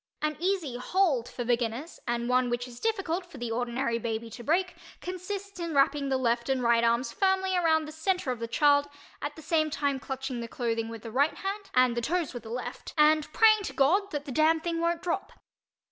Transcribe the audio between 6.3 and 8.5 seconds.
and right arms firmly around the center of the